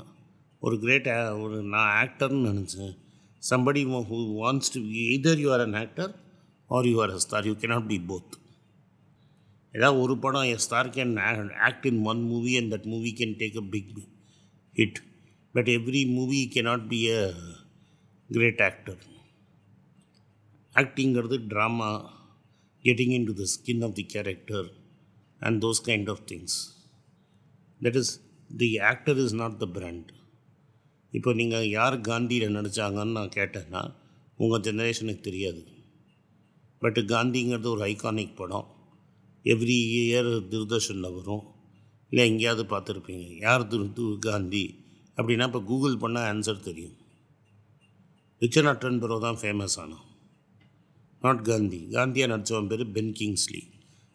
ஒரு 0.62 0.76
கிரேட் 0.78 1.08
ஒரு 1.42 1.56
நான் 1.72 1.92
ஆக்டர்னு 2.02 2.42
நினச்சேன் 2.50 2.94
somebody 3.42 3.80
who 4.10 4.18
wants 4.40 4.72
to 4.74 4.80
either 5.08 5.40
you 5.42 5.48
are 5.50 5.64
an 5.66 5.78
actor 5.82 6.12
or 6.70 6.86
you 6.86 6.96
are 7.04 7.12
a 7.16 7.20
star 7.24 7.46
you 7.46 7.54
cannot 7.62 7.84
B 7.90 7.98
both 8.10 8.34
ஏதாவது 9.74 9.98
ஒரு 10.00 10.14
படம் 10.18 10.48
a 10.50 10.58
star 10.64 10.90
can 10.96 11.12
act 11.68 11.86
in 11.86 12.00
one 12.04 12.22
movie 12.30 12.52
and 12.56 12.72
that 12.74 12.88
movie 12.92 13.12
can 13.20 13.34
take 13.40 13.58
a 13.62 13.66
big 13.74 13.90
hit 14.76 15.00
but 15.54 15.70
every 15.74 16.02
movie 16.14 16.40
cannot 16.54 16.82
B 16.92 17.00
a 17.12 17.22
great 18.30 18.62
actor 18.62 19.02
ஆக்டிங்கிறது 20.72 21.36
drama 21.50 21.90
getting 22.84 23.14
in 23.18 23.26
to 23.26 23.34
the 23.34 23.46
skin 23.54 23.82
of 23.82 23.96
the 23.96 24.04
character 24.14 24.68
and 25.40 25.58
those 25.64 25.80
kind 25.88 26.10
of 26.10 26.24
things 26.30 26.56
that 27.80 27.98
is 28.02 28.12
the 28.50 28.70
actor 28.90 29.20
is 29.24 29.34
not 29.42 29.56
the 29.56 29.68
brand 29.76 30.10
இப்போ 31.11 31.33
நீங்கள் 31.33 31.69
யார் 31.69 32.01
காந்தியில் 32.01 32.55
நடித்தாங்கன்னு 32.55 33.11
நான் 33.11 33.35
கேட்டேன்னா 33.35 33.93
உங்கள் 34.37 34.59
ஜெனரேஷனுக்கு 34.59 35.19
தெரியாது. 35.19 35.65
பட்டு 36.79 37.01
காந்திங்கிறது 37.01 37.67
ஒரு 37.67 37.85
ஐகானிக் 37.85 38.35
படம். 38.35 38.67
எவ்ரி 39.43 39.77
இயர் 39.95 40.31
தூர்தர்ஷனில் 40.47 41.15
வரும். 41.15 41.43
இல்லை 42.09 42.29
எங்கேயாவது 42.29 42.63
பார்த்துருப்பீங்க. 42.63 43.37
யார் 43.37 43.67
துரு 43.67 44.19
காந்தி? 44.19 44.75
அப்படின்னா 45.15 45.43
இப்போ 45.43 45.61
கூகுள் 45.61 45.97
பண்ணால் 45.97 46.29
ஆன்சர் 46.33 46.59
தெரியும். 46.59 46.97
ரிச்சர்ட் 48.39 48.67
அட்டன்பரோ 48.67 49.19
தான் 49.19 49.35
ஃபேமஸ் 49.35 49.77
ஆனான். 49.77 50.05
நாட் 51.19 51.43
காந்தி. 51.43 51.87
காந்தியாக 51.91 52.31
நடித்தவன் 52.33 52.67
பேர் 52.67 52.91
பென் 52.91 53.13
கிங்ஸ்லி 53.19 53.61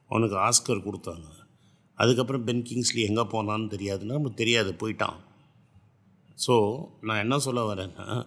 அவனுக்கு 0.07 0.37
ஆஸ்கர் 0.37 0.87
கொடுத்தாங்க. 0.89 1.27
அதுக்கப்புறம் 1.95 2.45
பென் 2.45 2.63
கிங்ஸ்லி 2.63 3.03
எங்கே 3.09 3.21
போனான்னு 3.21 3.69
தெரியாதுன்னா 3.77 4.17
நமக்கு 4.19 4.35
தெரியாது. 4.35 4.73
போயிட்டான். 4.73 5.21
ஸோ 6.39 6.55
நான் 7.01 7.19
என்ன 7.19 7.39
சொல்ல 7.39 7.75
வரேன்னா 7.75 8.25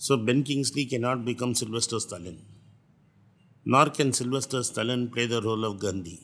so 0.00 0.24
Ben 0.24 0.42
Kingsley 0.42 0.86
can 0.86 0.98
not 0.98 1.22
become 1.28 1.54
Sylvester 1.60 2.02
Stallone 2.06 2.40
nor 3.62 3.90
can 3.90 4.14
Sylvester 4.18 4.60
Stallone 4.60 5.08
play 5.08 5.26
the 5.26 5.38
role 5.38 5.62
of 5.62 5.78
Gandhi 5.78 6.18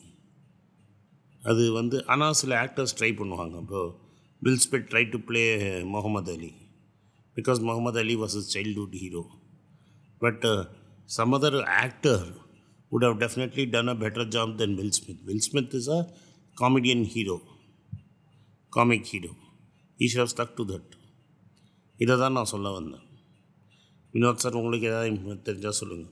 அது 1.41 1.71
வந்து 1.71 2.05
ஆனால் 2.05 2.33
சில 2.33 2.65
ஆக்டர்ஸ் 2.65 2.95
ட்ரை 2.99 3.11
பண்ணுவாங்க. 3.19 3.61
இப்போது 3.61 3.93
Will 4.41 4.61
Smith 4.65 4.87
try 4.91 5.09
to 5.09 5.19
play 5.19 5.43
Muhammad 5.83 6.31
Ali 6.31 6.51
because 7.37 7.61
Muhammad 7.61 7.99
Ali 7.99 8.15
was 8.15 8.35
his 8.41 8.57
childhood 8.57 8.97
hero 9.03 9.23
but 10.19 10.45
some 11.05 11.35
other 11.39 11.59
actor 11.63 12.41
would 12.91 13.03
have 13.03 13.19
definitely 13.19 13.65
done 13.65 13.89
a 13.89 13.95
better 13.95 14.23
job 14.25 14.57
than 14.57 14.75
Will 14.77 14.91
Smith. 14.91 15.17
Will 15.25 15.39
Smith 15.39 15.73
is 15.73 15.87
a 15.87 16.05
comedian 16.57 17.03
hero, 17.03 17.41
comic 18.73 19.05
hero. 19.05 19.31
He 20.03 20.09
should've 20.13 20.29
stuck 20.33 20.55
to 20.57 20.63
that 20.71 20.91
இதை 21.99 22.15
தான் 22.17 22.35
நான் 22.37 22.51
சொல்ல 22.53 22.69
வந்தேன். 22.71 23.03
Vinod 24.13 24.43
sir 24.43 24.57
உங்களுக்கு 24.59 24.87
ஏதாவது 24.91 25.39
தெரிஞ்சால் 25.49 25.79
சொல்லுங்கள் 25.81 26.11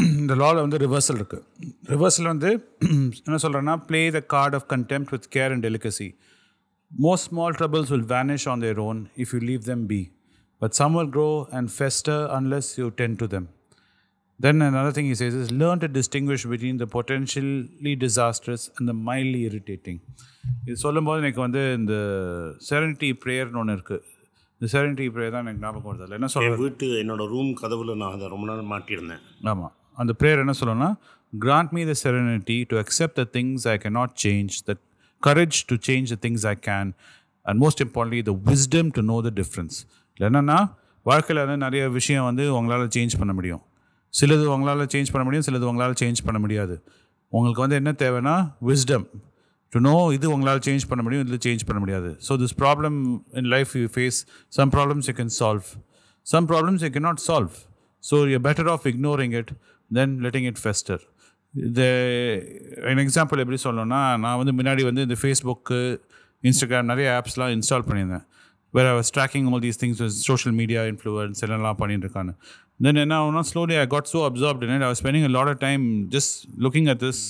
இந்த 0.20 0.34
லாவில் 0.40 0.60
வந்து 0.60 0.78
ரிவர்சல் 0.78 1.18
இருக்குது 1.20 1.44
ரிவர்சல் 1.90 2.28
வந்து 2.32 2.50
என்ன 3.26 3.38
சொல்கிறேன்னா 3.44 3.74
play 3.88 4.00
the 4.16 4.20
card 4.34 4.56
of 4.58 4.66
contempt 4.72 5.06
with 5.12 5.26
care 5.36 5.52
and 5.54 5.64
delicacy 5.66 6.08
most 6.90 7.26
small 7.30 7.56
troubles 7.58 7.90
will 7.94 8.06
vanish 8.12 8.46
on 8.48 8.62
their 8.66 8.80
own 8.80 9.00
if 9.24 9.32
you 9.34 9.40
leave 9.44 9.62
them 9.64 9.84
be 9.86 10.00
but 10.62 10.76
some 10.80 10.94
will 10.94 11.10
grow 11.10 11.28
and 11.58 11.70
fester 11.76 12.22
unless 12.38 12.70
you 12.80 12.86
tend 13.00 13.16
to 13.22 13.28
them 13.34 13.48
Then 14.40 14.62
another 14.62 14.92
thing 14.96 15.06
he 15.06 15.14
says 15.14 15.34
is 15.34 15.50
learn 15.52 15.80
to 15.80 15.88
distinguish 15.88 16.42
between 16.52 16.76
the 16.82 16.86
potentially 16.86 17.94
disastrous 18.04 18.62
and 18.76 18.88
the 18.90 18.96
mildly 19.08 19.40
irritating. 19.48 19.98
இது 20.68 20.76
சொல்லும்போது 20.84 21.20
எனக்கு 21.22 21.40
வந்து 21.46 21.62
இந்த 21.80 21.94
serenity 22.68 23.10
ப்ரேயர்னு 23.22 23.60
ஒன்று 23.62 23.74
இருக்குது 23.78 24.04
இந்த 24.60 24.68
serenity 24.74 25.06
prayer 25.16 25.34
தான் 25.34 25.44
எனக்கு 25.46 25.62
ஞாபகம் 25.66 25.88
வருது 25.90 26.16
என்ன 26.18 26.30
சொல்ல 26.34 26.48
என் 26.50 26.60
வீட்டு 26.64 26.86
என்னோட 27.02 27.24
ரூம் 27.34 27.52
கதவுல 27.62 27.96
நான் 28.02 28.14
அதை 28.16 28.28
ரொம்ப 28.34 28.46
நாள் 28.50 28.62
மாட்டியிருந்தேன் 28.72 29.22
ஆமாம் 29.52 29.74
அந்த 30.02 30.14
ப்ரேயர் 30.20 30.42
என்ன 30.44 30.54
சொல்லணும்னா 30.60 30.90
grant 31.32 31.72
me 31.72 31.84
the 31.84 31.94
serenity 31.94 32.64
to 32.64 32.78
accept 32.78 33.14
the 33.14 33.26
things 33.26 33.66
I 33.66 33.78
cannot 33.78 34.16
change, 34.16 34.62
the 34.62 34.76
courage 35.22 35.66
to 35.66 35.78
change 35.88 36.10
the 36.10 36.16
things 36.16 36.44
I 36.44 36.56
can, 36.68 36.86
and 37.46 37.58
most 37.58 37.80
importantly, 37.80 38.22
the 38.22 38.36
wisdom 38.50 38.86
to 38.96 39.02
know 39.02 39.20
the 39.20 39.34
difference. 39.40 39.76
என்னன்னா 40.20 40.56
வாழ்க்கையில் 41.06 41.42
வந்து 41.44 41.58
நிறைய 41.66 41.82
விஷயம் 41.98 42.26
வந்து 42.28 42.46
உங்களால் 42.56 42.94
சேஞ்ச் 42.96 43.18
பண்ண 43.20 43.32
முடியும் 43.38 43.62
சிலது 44.18 44.44
உங்களால் 44.54 44.90
சேஞ்ச் 44.94 45.10
பண்ண 45.14 45.24
முடியும் 45.26 45.46
சிலது 45.48 45.66
உங்களால் 45.70 45.98
சேஞ்ச் 46.02 46.20
பண்ண 46.28 46.38
முடியாது. 46.44 46.74
உங்களுக்கு 47.32 47.62
வந்து 47.64 47.76
என்ன 47.80 47.90
தேவைன்னா 48.02 48.34
விஸ்டம் 48.70 49.06
டு 49.72 49.80
நோ 49.88 49.94
இது 50.16 50.26
உங்களால் 50.34 50.62
சேஞ்ச் 50.66 50.86
பண்ண 50.90 51.00
முடியும் 51.06 51.24
இதில் 51.24 51.42
சேஞ்ச் 51.46 51.64
பண்ண 51.68 51.78
முடியாது. 51.82 52.10
So 52.26 52.32
this 52.42 52.56
problem 52.62 52.96
in 53.40 53.48
life 53.54 53.72
you 53.80 53.88
face 53.96 54.18
some 54.58 54.72
problems 54.76 55.08
you 55.10 55.14
can 55.20 55.34
solve 55.40 55.68
some 56.26 56.48
problems 56.52 56.84
you 56.86 57.02
not 57.08 57.22
solve 57.28 57.56
so 58.04 58.16
you 58.32 58.40
better 58.48 58.70
off 58.74 58.86
ignoring 58.92 59.36
it 59.40 59.52
then 59.90 60.14
letting 60.26 60.48
it 60.50 60.60
fester 60.64 61.02
இது 61.54 61.86
என் 62.90 63.02
example 63.04 63.42
எப்படி 63.44 63.58
சொல்லணும்னா 63.66 64.02
நான் 64.24 64.38
வந்து 64.40 64.52
முன்னாடி 64.58 64.82
வந்து 64.88 65.04
இந்த 65.06 65.16
ஃபேஸ்புக்கு 65.22 65.78
இன்ஸ்டாகிராம் 66.48 66.90
நிறைய 66.92 67.08
ஆப்ஸ்லாம் 67.20 67.52
இன்ஸ்டால் 67.56 67.86
பண்ணியிருந்தேன். 67.88 68.26
Where 68.74 68.86
I 68.86 68.94
was 68.94 69.12
tracking 69.16 69.46
all 69.50 69.62
these 69.66 69.80
things 69.82 70.00
social 70.24 70.54
media 70.54 70.82
influence 70.92 71.42
எல்லாம் 71.48 71.78
பண்ணிட்டு 71.78 72.06
இருக்கான்னு 72.06 72.34
தென் 72.80 73.00
என்ன 73.04 73.14
ஆகுனா 73.20 73.42
slowly 73.50 73.76
I 73.76 73.86
got 73.86 74.10
so 74.12 74.20
absorbed 74.28 74.64
in 74.66 74.74
it 74.76 74.82
I 74.82 74.92
spending 75.00 75.24
a 75.24 75.32
lot 75.36 75.48
of 75.48 75.60
time 75.60 75.84
just 76.16 76.34
looking 76.58 76.88
at 76.88 77.02
this 77.06 77.22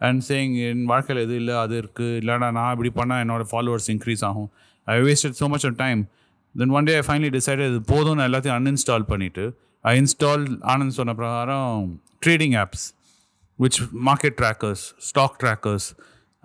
and 0.00 0.22
saying 0.28 0.54
என் 0.68 0.84
வாழ்க்கையில் 0.84 1.22
எது 1.22 1.34
இல்லை 1.34 1.56
அது 1.56 1.74
இருக்குது 1.82 2.16
இல்லைனா 2.20 2.48
நான் 2.50 2.72
இப்படி 2.72 2.92
பண்ணால் 2.96 3.22
என்னோடய 3.24 3.48
ஃபாலோவர்ஸ் 3.50 3.88
இன்க்ரீஸ் 3.94 4.24
ஆகும். 4.24 4.48
I 4.86 4.96
wasted 5.00 5.36
so 5.40 5.48
much 5.48 5.66
of 5.66 5.76
time 5.76 6.00
then 6.54 6.70
one 6.70 6.84
day 6.84 6.94
I 6.94 7.04
finally 7.08 7.30
decide 7.30 7.62
இது 7.66 7.80
போதும் 7.92 8.16
நான் 8.16 8.28
எல்லாத்தையும் 8.30 8.58
அன்இன்ஸ்டால் 8.58 9.06
பண்ணிவிட்டு 9.10 9.44
ஐ 9.84 9.92
இன்ஸ்டால் 10.00 10.44
ஆனந்த் 10.72 10.90
சொன்ன 10.90 11.14
பிரகாரம் 11.14 11.84
trading 12.26 12.56
apps 12.56 12.86
which 13.58 13.78
market 14.08 14.36
trackers 14.40 14.84
stock 15.08 15.36
trackers 15.40 15.88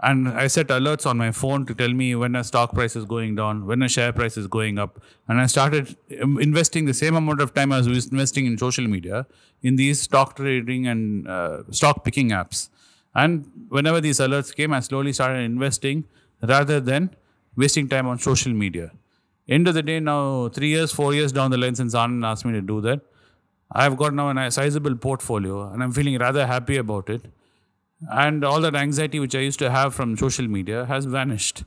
and 0.04 0.28
I 0.28 0.48
set 0.48 0.68
alerts 0.68 1.06
on 1.06 1.18
my 1.18 1.32
phone 1.32 1.66
to 1.68 1.74
tell 1.74 1.90
me 1.90 2.16
when 2.16 2.36
a 2.36 2.44
stock 2.44 2.74
price 2.74 2.96
is 2.96 3.06
going 3.06 3.36
down, 3.36 3.66
when 3.66 3.82
a 3.82 3.88
share 3.88 4.12
price 4.12 4.36
is 4.36 4.48
going 4.48 4.78
up, 4.78 5.02
and 5.28 5.40
I 5.40 5.46
started 5.46 5.96
investing 6.10 6.86
the 6.86 6.94
same 6.94 7.16
amount 7.16 7.42
of 7.42 7.54
time 7.54 7.72
as 7.72 7.88
I 7.88 7.92
was 7.92 8.08
investing 8.08 8.46
in 8.46 8.58
social 8.58 8.88
media 8.88 9.26
in 9.62 9.78
these 9.78 10.02
stock 10.02 10.36
trading 10.36 10.88
and 10.88 11.28
uh, 11.28 11.64
stock 11.72 12.04
picking 12.04 12.30
apps. 12.30 12.70
And 13.14 13.50
whenever 13.70 14.02
these 14.02 14.20
alerts 14.20 14.54
came, 14.54 14.74
I 14.74 14.82
slowly 14.82 15.14
started 15.14 15.40
investing 15.40 16.04
rather 16.42 16.82
than 16.82 17.16
wasting 17.56 17.88
time 17.88 18.08
on 18.08 18.20
social 18.20 18.52
media. 18.52 18.92
End 19.48 19.68
of 19.68 19.76
the 19.76 19.84
day, 19.84 20.00
now 20.02 20.50
three 20.50 20.70
years, 20.70 20.92
four 20.92 21.14
years 21.14 21.32
down 21.32 21.52
the 21.52 21.58
line 21.58 21.76
since 21.76 21.96
Anand 21.96 22.26
asked 22.26 22.46
me 22.46 22.52
to 22.52 22.62
do 22.62 22.82
that, 22.82 23.00
I've 23.72 23.96
got 23.96 24.14
now 24.14 24.30
a 24.30 24.52
sizable 24.52 24.96
portfolio 24.96 25.72
and 25.72 25.82
I'm 25.82 25.92
feeling 25.92 26.18
rather 26.18 26.46
happy 26.46 26.78
about 26.78 27.10
it 27.10 27.26
and 28.10 28.44
all 28.44 28.62
that 28.62 28.76
anxiety 28.76 29.20
which 29.20 29.36
I 29.36 29.40
used 29.40 29.60
to 29.60 29.72
have 29.72 29.94
from 29.96 30.18
social 30.18 30.48
media 30.48 30.86
has 30.86 31.06
vanished. 31.06 31.64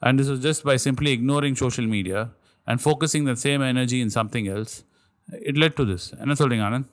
And 0.00 0.18
this 0.18 0.28
was 0.28 0.40
just 0.40 0.64
by 0.64 0.76
simply 0.76 1.12
ignoring 1.12 1.56
social 1.56 1.86
media 1.86 2.30
and 2.66 2.80
focusing 2.80 3.24
the 3.24 3.36
same 3.36 3.62
energy 3.62 4.00
in 4.00 4.10
something 4.10 4.48
else. 4.48 4.84
It 5.32 5.56
led 5.56 5.76
to 5.76 5.84
this. 5.84 6.12
And 6.12 6.30
that's 6.30 6.40
holding 6.40 6.60
Anand. 6.60 6.84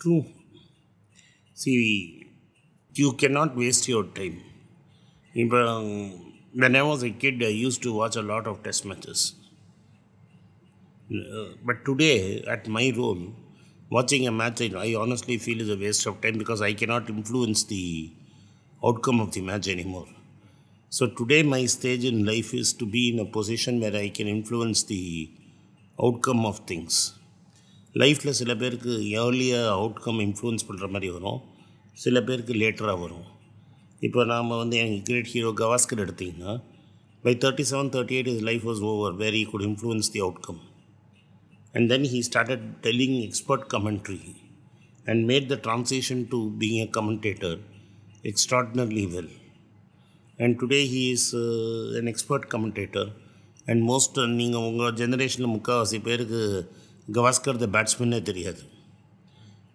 True. 0.00 0.24
See, 1.54 2.26
you 2.94 3.12
cannot 3.14 3.56
waste 3.56 3.88
your 3.88 4.04
time. 4.04 4.42
When 5.34 6.76
I 6.76 6.82
was 6.82 7.02
a 7.02 7.10
kid, 7.10 7.42
I 7.42 7.48
used 7.48 7.82
to 7.82 7.92
watch 7.92 8.16
a 8.16 8.22
lot 8.22 8.46
of 8.46 8.62
test 8.62 8.84
matches. 8.84 9.34
Uh, 11.10 11.54
but 11.64 11.84
today, 11.84 12.42
at 12.48 12.66
my 12.68 12.92
role, 12.96 13.32
watching 13.90 14.26
a 14.26 14.32
match, 14.32 14.60
I 14.62 14.68
I 14.76 14.94
honestly 14.94 15.38
feel 15.38 15.60
is 15.60 15.68
a 15.68 15.76
waste 15.76 16.06
of 16.06 16.20
time 16.20 16.38
because 16.38 16.60
I 16.60 16.72
cannot 16.74 17.08
influence 17.08 17.64
the 17.64 18.12
outcome 18.82 19.20
of 19.20 19.32
the 19.32 19.40
match 19.40 19.68
anymore. 19.68 20.06
So 20.92 21.06
today, 21.08 21.42
my 21.42 21.66
stage 21.66 22.04
in 22.04 22.24
life 22.24 22.54
is 22.54 22.72
to 22.74 22.86
be 22.86 23.10
in 23.10 23.18
a 23.18 23.24
position 23.26 23.80
where 23.80 23.96
I 23.96 24.08
can 24.08 24.28
influence 24.28 24.82
the 24.84 25.30
outcome 25.98 26.44
of 26.46 26.58
things. 26.66 26.94
லைஃப்பில் 27.94 28.36
சில 28.38 28.52
பேருக்கு 28.60 28.94
ஏர்லியாக 29.20 29.68
outcome 29.76 30.18
influence 30.24 30.64
பண்ணுற 30.68 30.86
மாதிரி 30.94 31.08
வரும் 31.14 31.38
சில 31.98 32.20
பேருக்கு 32.28 32.54
லேட்டராக 32.62 32.98
வரும் 33.02 33.24
இப்போ 34.02 34.24
நாம் 34.32 34.50
வந்து 34.62 34.76
எனக்கு 34.82 34.98
கிரேட் 35.08 35.30
ஹீரோ 35.34 35.50
கவாஸ்கர் 35.60 36.02
எடுத்திங்கன்னா 36.04 36.52
by 37.24 37.32
thirty 37.44 37.64
seven 37.70 37.90
thirty 37.94 38.16
eight 38.18 38.30
his 38.32 38.42
life 38.48 38.64
was 38.70 38.82
over 38.90 39.14
very 39.22 39.42
good 39.52 39.64
influence 39.68 40.10
the 40.14 40.20
outcome 40.26 40.60
and 41.75 41.87
then 41.91 42.07
he 42.11 42.19
started 42.27 42.65
telling 42.85 43.17
expert 43.23 43.65
commentary 43.73 44.21
and 45.05 45.21
made 45.29 45.47
the 45.51 45.57
transition 45.67 46.23
to 46.31 46.39
being 46.61 46.79
a 46.79 46.87
commentator 46.97 47.57
extraordinarily 48.23 49.05
well 49.15 49.31
and 50.39 50.55
today 50.61 50.81
he 50.91 51.03
is 51.09 51.29
an 51.99 52.07
expert 52.11 52.47
commentator 52.53 53.09
and 53.67 53.81
most 53.89 54.19
நீங்கள் 54.35 54.65
உங்கள் 54.67 54.95
ஜெனரேஷனில் 54.95 55.53
முக்கால்வாசி 55.55 55.99
பேருக்கு 56.01 56.41
Gavaskar 57.07 57.59
the 57.59 57.67
பேட்ஸ்மேனே 57.75 58.19
தெரியாது 58.21 58.63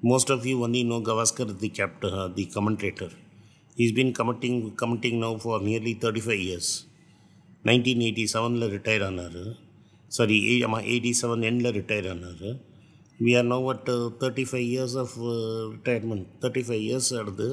most 0.02 0.32
of 0.34 0.44
you 0.46 0.54
only 0.64 0.82
know 0.86 0.98
Gavaskar 1.06 1.52
the 1.60 1.70
captain 1.78 2.18
the 2.34 2.44
commentator 2.56 3.14
is 3.76 3.94
been 3.96 4.12
commenting 4.18 4.58
commenting 4.82 5.18
now 5.18 5.36
for 5.42 5.62
nearly 5.62 5.94
thirty 6.02 6.22
five 6.26 6.42
years 6.46 6.72
nineteen 7.64 8.02
eighty 8.06 8.24
செவனில் 8.34 8.66
retire 8.74 9.04
ஆனார் 9.04 9.40
sorry, 10.17 10.61
I'm 10.65 10.75
87 10.75 11.41
endler 11.49 11.73
retire 11.79 12.15
We 13.25 13.31
are 13.39 13.43
now 13.43 13.61
at 13.71 13.87
uh, 13.87 14.09
35 14.19 14.61
years 14.75 14.95
of 15.03 15.11
uh, 15.17 15.69
retirement, 15.75 16.27
35 16.41 16.81
years 16.89 17.11
adhu. 17.23 17.49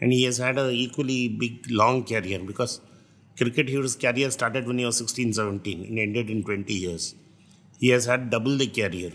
and 0.00 0.12
he 0.16 0.22
has 0.28 0.38
had 0.44 0.56
an 0.62 0.70
equally 0.84 1.20
big, 1.42 1.54
long 1.80 1.96
career 2.10 2.40
because 2.50 2.72
cricket 3.38 3.68
his 3.68 3.96
career 4.04 4.30
started 4.38 4.66
when 4.68 4.78
he 4.78 4.86
was 4.90 4.98
16, 4.98 5.32
17 5.32 5.84
and 5.88 5.98
ended 6.06 6.28
in 6.34 6.42
20 6.44 6.72
years. 6.84 7.14
He 7.82 7.88
has 7.94 8.04
had 8.10 8.30
double 8.34 8.56
the 8.62 8.68
career. 8.80 9.12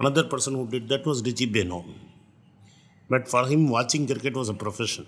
Another 0.00 0.24
person 0.24 0.54
who 0.54 0.66
did 0.74 0.88
that 0.92 1.04
was 1.10 1.22
Richie 1.28 1.50
Benaud. 1.56 1.84
But 3.08 3.28
for 3.28 3.42
him, 3.46 3.68
watching 3.68 4.06
cricket 4.06 4.34
was 4.34 4.48
a 4.48 4.54
profession 4.54 5.06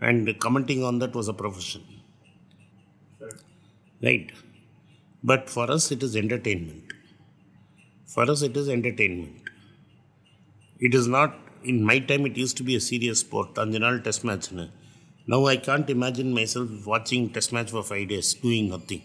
and 0.00 0.38
commenting 0.44 0.82
on 0.84 0.98
that 1.00 1.14
was 1.14 1.28
a 1.28 1.34
profession. 1.44 1.82
Right. 4.02 4.30
But 5.24 5.42
for 5.54 5.66
us 5.74 5.84
it 5.94 6.02
is 6.06 6.14
entertainment 6.22 6.88
for 8.08 8.24
us 8.32 8.40
it 8.48 8.56
is 8.60 8.68
entertainment 8.78 9.50
it 10.80 10.94
is 11.00 11.06
not 11.16 11.32
in 11.72 11.76
my 11.90 11.98
time 12.08 12.24
it 12.30 12.36
used 12.44 12.56
to 12.60 12.64
be 12.70 12.74
a 12.80 12.84
serious 12.90 13.18
sport 13.24 13.50
அஞ்சு 13.62 13.78
நாள் 13.84 13.98
test 14.06 14.26
மேட்ச்னு 14.30 14.64
now 15.26 15.44
I 15.52 15.56
can't 15.68 15.90
imagine 15.96 16.32
myself 16.54 16.74
வாட்சிங் 16.90 17.26
test 17.36 17.54
match 17.56 17.72
for 17.74 17.86
five 17.90 18.04
days 18.12 18.30
doing 18.42 18.68
nothing 18.74 19.04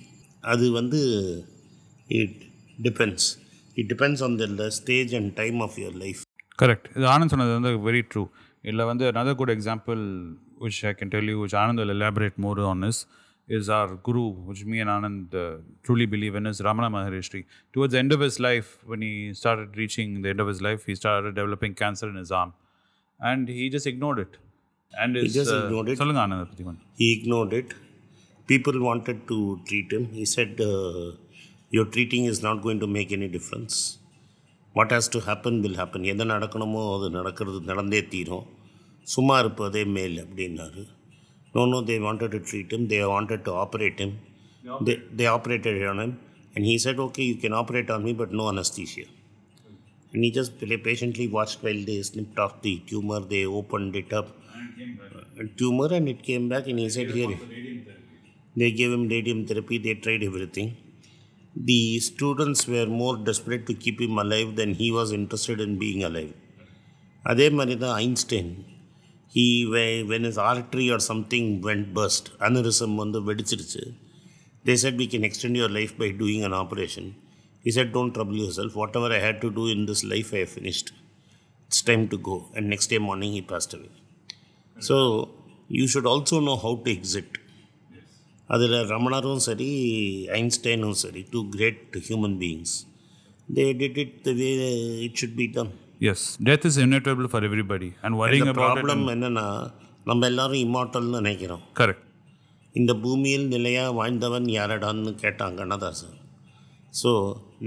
அது 0.53 0.65
வந்து 0.79 1.01
it 2.19 2.37
depends 2.87 3.29
it 3.77 3.89
depends 3.93 4.23
on 4.27 4.35
the 4.63 4.67
stage 4.79 5.13
and 5.19 5.31
time 5.41 5.59
of 5.67 5.77
your 5.83 5.97
life 6.03 6.21
correct 6.63 6.87
இது 6.97 7.07
ஆனந்த் 7.15 7.33
சொன்னது 7.35 7.55
வந்து 7.59 7.73
very 7.89 8.03
true 8.11 8.23
இதில் 8.67 8.87
வந்து 8.91 9.05
another 9.13 9.35
good 9.41 9.51
example 9.57 10.01
which 10.63 10.79
I 10.89 10.93
can 10.99 11.09
tell 11.13 11.27
you 11.31 11.37
which 11.41 11.53
Anand 11.59 11.79
will 11.81 11.93
elaborate 11.97 12.37
more 12.45 12.57
on 12.71 12.83
is 12.89 12.97
is 13.48 13.68
our 13.68 13.88
guru 14.08 14.26
which 14.48 14.64
me 14.64 14.78
and 14.80 14.90
Anand 14.90 15.34
uh, 15.34 15.58
truly 15.86 16.06
believe 16.06 16.34
in 16.34 16.46
is 16.46 16.60
Ramana 16.60 16.90
Maharishi. 16.96 17.44
Towards 17.74 17.92
the 17.92 17.98
end 17.98 18.12
of 18.12 18.20
his 18.20 18.38
life 18.40 18.78
when 18.90 19.02
he 19.02 19.32
started 19.34 19.76
reaching 19.76 20.22
the 20.22 20.30
end 20.30 20.40
of 20.40 20.48
his 20.52 20.62
life 20.62 20.84
he 20.86 20.94
started 20.94 21.34
developing 21.34 21.74
cancer 21.74 22.08
in 22.08 22.16
his 22.16 22.32
arm 22.32 22.52
and 23.20 23.48
he 23.48 23.68
just 23.68 23.86
ignored 23.86 24.18
it. 24.18 24.34
And 25.02 25.16
his, 25.16 25.34
just 25.34 25.52
uh, 25.52 25.64
ignored 25.64 25.88
it. 25.92 25.98
சொல்லுங்க 26.00 26.20
ஆனந்த் 26.24 26.40
அதை 26.40 26.48
பற்றி 26.52 26.64
கொஞ்சம் 26.68 26.88
He 27.00 27.08
ignored 27.18 27.52
it. 27.60 27.70
People 28.52 28.76
wanted 28.88 29.18
to 29.30 29.38
treat 29.68 29.90
him. 29.96 30.04
He 30.18 30.24
said, 30.34 30.52
uh, 30.70 31.04
Your 31.76 31.86
treating 31.94 32.24
is 32.32 32.40
not 32.46 32.56
going 32.64 32.80
to 32.82 32.88
make 32.96 33.10
any 33.18 33.28
difference. 33.36 33.76
What 34.76 34.90
has 34.96 35.06
to 35.14 35.20
happen 35.28 35.54
will 35.64 35.76
happen. 35.82 36.02
எது 36.12 36.24
நடக்கணுமோ 36.32 36.82
அது 36.96 37.08
நடக்கிறது 37.18 37.58
நடந்தே 37.70 38.00
தீரும் 38.12 38.46
சும்மா 39.14 39.36
இருப்பதே 39.42 39.82
மேல் 39.96 40.16
அப்படின்னாரு 40.24 40.82
no 41.54 41.64
no 41.72 41.80
they 41.88 41.96
wanted 42.06 42.32
to 42.34 42.40
treat 42.50 42.72
him 42.74 42.84
they 42.92 43.00
wanted 43.14 43.40
to 43.48 43.52
operate 43.64 43.98
him 44.04 44.12
they, 44.86 44.96
they 45.18 45.26
operated 45.36 45.82
on 45.90 45.98
him 46.04 46.12
and 46.54 46.62
he 46.70 46.74
said 46.84 46.98
okay 47.06 47.24
you 47.30 47.36
can 47.44 47.54
operate 47.60 47.90
on 47.94 48.00
me 48.06 48.12
but 48.20 48.30
no 48.40 48.44
anesthesia 48.52 49.06
and 50.12 50.20
he 50.24 50.30
just 50.38 50.52
pa- 50.60 50.80
patiently 50.86 51.26
watched 51.36 51.58
while 51.64 51.82
they 51.88 51.98
snipped 52.10 52.38
off 52.44 52.54
the 52.66 52.74
tumor 52.90 53.20
they 53.32 53.44
opened 53.60 53.94
it 54.02 54.12
up 54.20 54.28
uh, 55.38 55.46
tumor 55.60 55.88
and 55.98 56.08
it 56.08 56.20
came 56.22 56.46
back 56.48 56.66
and 56.72 56.80
he 56.80 56.88
said 56.96 57.10
here 57.18 57.30
They 58.56 58.70
gave 58.70 58.92
him 58.92 59.04
radium 59.08 59.38
therapy, 59.46 59.76
they 59.78 59.94
tried 59.96 60.22
everything. 60.22 60.68
The 61.68 61.78
students 62.00 62.60
were 62.66 62.86
more 63.00 63.14
desperate 63.28 63.64
to 63.66 63.74
keep 63.74 64.00
him 64.00 64.16
alive 64.16 64.50
than 64.56 64.70
he 64.74 64.90
was 64.90 65.10
interested 65.12 65.60
in 65.60 65.72
being 65.76 66.02
alive. 66.08 66.32
அதே 67.24 67.46
மாதிரி 67.56 67.74
தான் 67.82 67.96
Einstein 68.04 68.50
he 69.33 69.47
way 69.71 69.83
when 70.09 70.27
is 70.29 70.39
artery 70.43 70.85
or 70.93 71.03
something 71.09 71.49
went 71.65 71.89
first 71.97 72.29
aneurysm 72.45 72.95
வந்து 72.95 73.19
வெடிச்சிருச்சு 73.27 73.83
they 74.65 74.73
said 74.83 74.97
we 75.01 75.05
can 75.11 75.25
extend 75.27 75.57
your 75.59 75.73
life 75.75 75.93
by 75.99 76.09
doing 76.21 76.45
an 76.47 76.55
operation 76.61 77.09
he 77.65 77.71
said 77.71 77.91
don't 77.95 78.13
trouble 78.15 78.39
yourself 78.57 78.77
whatever 78.95 79.13
I 79.17 79.19
had 79.25 79.41
to 79.41 79.49
do 79.57 79.65
in 79.75 79.85
this 79.89 80.03
life 80.13 80.31
I 80.35 80.43
finished 80.53 80.89
it's 81.71 81.85
time 81.89 82.05
to 82.07 82.19
go 82.29 82.37
and 82.55 82.67
next 82.73 82.91
day 82.93 82.99
morning 83.07 83.35
he 83.39 83.43
passed 83.51 83.75
away 83.77 83.89
so 84.77 84.97
you 85.71 85.85
should 85.93 86.09
also 86.13 86.39
know 86.47 86.55
how 86.63 86.77
to 86.85 86.91
exit 86.97 87.35
அதில் 88.49 88.77
ரமணரும் 88.91 89.43
சரி 89.47 89.69
ஐன்ஸ்டைனும் 90.37 90.97
சரி 91.01 91.21
two 91.33 91.41
great 91.49 91.97
human 92.07 92.37
beings 92.41 92.73
they 93.49 93.65
did 93.81 93.99
it 94.03 94.15
the 94.25 94.33
way 94.39 94.49
it 95.05 95.17
should 95.21 95.37
be 95.37 95.47
done 95.51 95.71
as 95.99 96.25
death 96.47 96.65
is 96.69 96.77
inevitable 96.77 97.27
for 97.31 97.45
everybody 97.49 97.89
and 98.01 98.17
worrying 98.21 98.51
problem 98.59 99.03
என்னென்னா 99.15 99.45
நம்ம 100.05 100.27
எல்லாரும் 100.27 100.61
இம்மார்ட்டல்னு 100.67 101.19
நினைக்கிறோம் 101.19 101.63
correct 101.73 102.05
இந்த 102.75 102.91
பூமியில் 103.03 103.47
நிலையாக 103.47 103.91
வாழ்ந்தவன் 103.91 104.47
யாரடான்னு 104.59 105.13
கேட்டாங்க 105.23 105.59
Kannadasan 105.61 106.17
so 106.93 107.11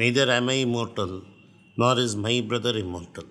neither 0.03 0.33
I 0.33 0.59
immortal 0.67 1.15
nor 1.77 2.01
is 2.07 2.17
my 2.17 2.35
brother 2.51 2.81
immortal 2.85 3.31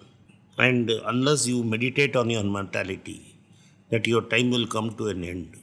and 0.58 0.92
unless 1.12 1.46
you 1.52 1.60
meditate 1.74 2.18
on 2.18 2.34
your 2.36 2.52
mentality 2.60 3.18
that 3.92 4.08
your 4.08 4.22
time 4.24 4.50
will 4.52 4.68
come 4.68 4.96
to 4.96 5.08
an 5.08 5.24
end. 5.24 5.58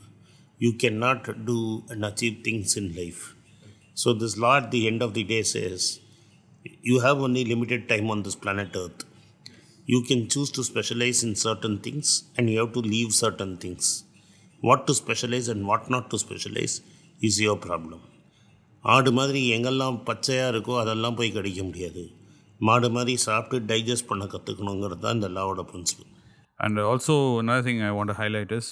You 0.61 0.75
cannot 0.75 1.45
do 1.47 1.83
and 1.89 2.05
achieve 2.05 2.45
things 2.45 2.77
in 2.77 2.95
life. 2.95 3.35
So, 3.95 4.13
this 4.13 4.37
law 4.37 4.59
at 4.59 4.71
the 4.71 4.87
end 4.87 5.03
of 5.03 5.15
the 5.15 5.25
day 5.25 5.43
says 5.43 6.01
you 6.83 7.01
have 7.01 7.19
only 7.19 7.45
limited 7.45 7.89
time 7.89 8.11
on 8.11 8.23
this 8.23 8.37
planet 8.37 8.77
Earth 8.77 9.05
you 9.94 10.00
can 10.10 10.22
choose 10.34 10.52
to 10.58 10.64
specialize 10.72 11.20
in 11.28 11.34
certain 11.48 11.76
things 11.86 12.08
and 12.38 12.50
you 12.52 12.58
have 12.62 12.74
to 12.78 12.84
leave 12.94 13.12
certain 13.24 13.54
things 13.64 13.86
what 14.68 14.82
to 14.88 14.94
specialize 15.04 15.48
and 15.54 15.62
what 15.70 15.90
not 15.96 16.06
to 16.14 16.20
specialize 16.26 16.76
is 17.30 17.38
your 17.46 17.58
problem 17.68 18.02
ஆடு 18.94 19.12
மாதிரி 19.18 19.42
எங்கெல்லாம் 19.56 19.98
பச்சையாக 20.08 20.52
இருக்கோ 20.54 20.74
அதெல்லாம் 20.80 21.18
போய் 21.20 21.36
கடிக்க 21.36 21.62
முடியாது 21.68 22.02
மாடு 22.68 22.90
மாதிரி 22.96 23.14
சாப்பிட்டு 23.26 23.68
டைஜஸ்ட் 23.72 24.10
பண்ண 24.10 24.24
கற்றுக்கணுங்கிறது 24.34 25.02
தான் 25.06 25.18
இந்த 25.20 25.30
லாவோட 25.38 25.64
principal 25.72 26.10
And 26.66 26.80
also, 26.80 27.14
another 27.42 27.64
thing 27.68 27.82
I 27.82 27.92
want 27.92 28.10
to 28.12 28.16
highlight 28.20 28.52
is 28.58 28.66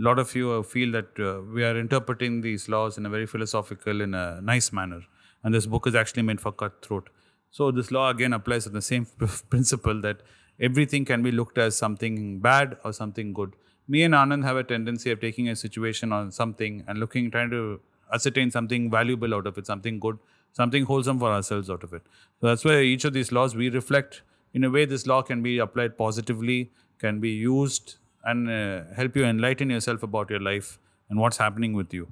a 0.00 0.02
lot 0.06 0.18
of 0.22 0.28
you 0.38 0.46
uh, 0.50 0.62
feel 0.72 0.90
that 0.96 1.10
uh, 1.18 1.28
we 1.54 1.62
are 1.68 1.76
interpreting 1.82 2.40
these 2.46 2.64
laws 2.74 2.98
in 2.98 3.06
a 3.08 3.12
very 3.14 3.26
philosophical, 3.32 4.00
in 4.06 4.12
a 4.14 4.40
nice 4.50 4.68
manner. 4.78 4.98
And 5.44 5.54
this 5.56 5.66
book 5.74 5.86
is 5.90 5.94
actually 6.00 6.24
meant 6.28 6.40
for 6.44 6.52
cutthroat. 6.62 7.06
So, 7.50 7.70
this 7.78 7.90
law 7.96 8.06
again 8.14 8.34
applies 8.38 8.64
to 8.68 8.72
the 8.78 8.84
same 8.90 9.06
principle 9.54 10.00
that 10.06 10.18
everything 10.59 11.05
can 11.05 11.23
be 11.23 11.31
looked 11.31 11.57
as 11.57 11.75
something 11.77 12.39
bad 12.39 12.77
or 12.83 12.93
something 12.93 13.33
good. 13.33 13.55
Me 13.87 14.03
and 14.03 14.13
Anand 14.13 14.43
have 14.43 14.57
a 14.57 14.63
tendency 14.63 15.11
of 15.11 15.19
taking 15.19 15.49
a 15.49 15.55
situation 15.55 16.11
on 16.11 16.31
something 16.31 16.83
and 16.87 16.99
looking, 16.99 17.29
trying 17.29 17.49
to 17.51 17.79
ascertain 18.13 18.49
something 18.51 18.89
valuable 18.89 19.33
out 19.35 19.45
of 19.45 19.57
it, 19.57 19.65
something 19.67 19.99
good, 19.99 20.17
something 20.53 20.85
wholesome 20.85 21.19
for 21.19 21.31
ourselves 21.31 21.69
out 21.69 21.83
of 21.83 21.93
it. 21.93 22.01
So, 22.41 22.47
that's 22.47 22.65
why 22.65 22.79
each 22.81 23.05
of 23.05 23.13
these 23.13 23.31
laws 23.31 23.55
we 23.55 23.69
reflect 23.69 24.21
in 24.53 24.63
a 24.63 24.69
way 24.69 24.85
this 24.85 25.05
law 25.05 25.21
can 25.21 25.43
be 25.43 25.57
applied 25.59 25.97
positively 25.97 26.71
can 26.97 27.19
be 27.19 27.29
used 27.29 27.95
and 28.23 28.49
uh, 28.49 28.83
help 28.95 29.15
you 29.15 29.25
enlighten 29.25 29.69
yourself 29.69 30.01
about 30.01 30.29
your 30.29 30.39
life 30.39 30.79
and 31.09 31.19
what's 31.19 31.37
happening 31.37 31.73
with 31.73 31.93
you 31.93 32.07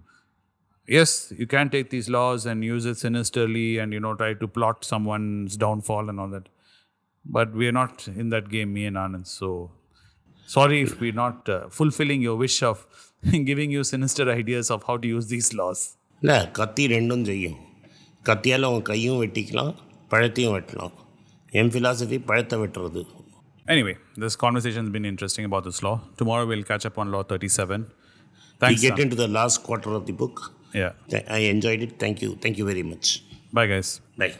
yes 0.88 1.32
you 1.38 1.48
can 1.48 1.70
take 1.70 1.90
these 1.90 2.10
laws 2.10 2.46
and 2.46 2.64
use 2.64 2.86
it 2.86 2.98
sinisterly 2.98 3.78
and 3.78 3.94
you 3.94 4.00
know 4.00 4.14
try 4.16 4.34
to 4.34 4.48
plot 4.48 4.84
someone's 4.84 5.56
downfall 5.56 6.10
and 6.10 6.20
all 6.20 6.28
that 6.28 6.50
but 7.37 7.49
we 7.61 7.67
are 7.71 7.77
not 7.83 8.07
in 8.23 8.29
that 8.35 8.47
game 8.55 8.71
me 8.79 8.85
and 8.91 8.99
anand 9.05 9.27
so 9.39 9.49
sorry 10.57 10.79
if 10.87 10.93
we're 11.03 11.21
not 11.25 11.49
uh, 11.49 11.59
fulfilling 11.79 12.21
your 12.29 12.37
wish 12.45 12.59
of 12.71 12.79
giving 13.51 13.71
you 13.77 13.83
sinister 13.95 14.25
ideas 14.43 14.71
of 14.77 14.83
how 14.89 14.97
to 15.05 15.09
use 15.17 15.29
these 15.35 15.51
laws 15.61 15.81
இல்லை 16.23 16.37
கத்தி 16.59 16.85
ரெண்டும் 16.95 17.25
செய்யும் 17.31 17.59
கத்தியால் 18.29 18.67
உன் 18.77 18.87
கையும் 18.89 19.19
வெட்டிக்கலாம் 19.23 19.75
பழத்தையும் 20.13 20.55
வெட்டலாம் 20.57 20.95
என் 21.61 21.71
philosophy 21.75 22.19
பழத்தை 22.31 22.59
வெட்டுறது 22.65 23.03
anyway 23.73 23.95
this 24.23 24.35
conversation 24.45 24.83
has 24.87 24.93
been 24.97 25.07
interesting 25.13 25.45
about 25.49 25.65
this 25.69 25.79
law 25.87 25.97
tomorrow 26.21 26.45
we'll 26.51 26.67
catch 26.73 26.85
up 26.89 26.97
on 27.03 27.09
law 27.15 27.23
37 27.23 27.81
we 27.81 28.61
thanks 28.63 28.81
get 28.85 28.93
Anand. 28.93 29.05
into 29.05 29.17
the 29.23 29.29
last 29.39 29.59
quarter 29.67 29.93
of 29.99 30.05
the 30.09 30.15
book 30.23 30.37
yeah 30.83 30.93
i 31.39 31.43
enjoyed 31.55 31.83
it 31.87 31.93
thank 32.05 32.19
you 32.25 32.31
thank 32.45 32.57
you 32.61 32.67
very 32.73 32.85
much 32.93 33.09
bye 33.59 33.69
guys 33.75 33.91
bye 34.23 34.33